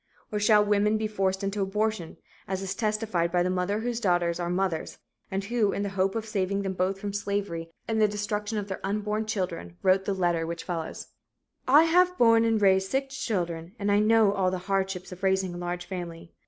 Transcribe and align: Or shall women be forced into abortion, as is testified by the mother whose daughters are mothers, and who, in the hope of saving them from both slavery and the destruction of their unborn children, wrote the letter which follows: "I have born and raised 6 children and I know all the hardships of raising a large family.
Or 0.31 0.39
shall 0.39 0.65
women 0.65 0.97
be 0.97 1.05
forced 1.05 1.43
into 1.43 1.61
abortion, 1.61 2.17
as 2.47 2.63
is 2.63 2.73
testified 2.73 3.31
by 3.31 3.43
the 3.43 3.51
mother 3.51 3.81
whose 3.81 3.99
daughters 3.99 4.39
are 4.39 4.49
mothers, 4.49 4.97
and 5.29 5.43
who, 5.43 5.71
in 5.73 5.83
the 5.83 5.89
hope 5.89 6.15
of 6.15 6.25
saving 6.25 6.63
them 6.63 6.73
from 6.73 6.93
both 7.11 7.15
slavery 7.15 7.69
and 7.87 8.01
the 8.01 8.07
destruction 8.07 8.57
of 8.57 8.67
their 8.67 8.79
unborn 8.83 9.27
children, 9.27 9.77
wrote 9.83 10.05
the 10.05 10.15
letter 10.15 10.47
which 10.47 10.63
follows: 10.63 11.09
"I 11.67 11.83
have 11.83 12.17
born 12.17 12.45
and 12.45 12.59
raised 12.59 12.89
6 12.89 13.15
children 13.15 13.75
and 13.77 13.91
I 13.91 13.99
know 13.99 14.33
all 14.33 14.49
the 14.49 14.57
hardships 14.57 15.11
of 15.11 15.21
raising 15.21 15.53
a 15.53 15.57
large 15.59 15.85
family. 15.85 16.33